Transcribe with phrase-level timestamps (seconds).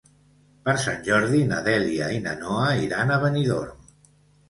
[0.69, 3.91] Per Sant Jordi na Dèlia i na Noa iran a Benidorm.